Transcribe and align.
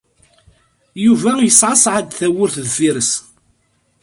Yuba 1.05 1.31
yeṣṣeɛṣeɛ-d 1.45 2.09
tawwurt 2.19 2.55
deffir-s. 2.65 3.11